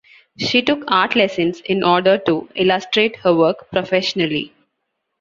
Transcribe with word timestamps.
She 0.35 0.63
took 0.63 0.83
art 0.87 1.15
lessons 1.15 1.61
in 1.63 1.83
order 1.83 2.17
to 2.25 2.49
illustrate 2.55 3.17
her 3.17 3.35
work 3.35 3.69
professionally. 3.69 4.51